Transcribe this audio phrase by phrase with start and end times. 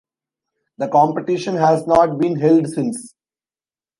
[0.79, 3.13] The competition has not been held since.